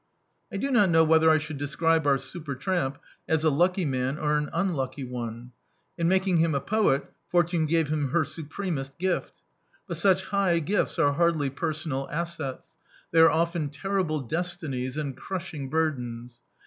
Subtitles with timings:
[0.51, 2.97] I do not know whether I should describe our super tramp
[3.29, 5.51] as a lucky man or an unlucky one.
[5.95, 7.05] In making him a poet.
[7.29, 9.43] Fortune gave him her supremest gift;
[9.87, 12.77] but such hi^ gifts are hardly personal assets:
[13.11, 16.39] they are often terrible destinies and crushing burdens.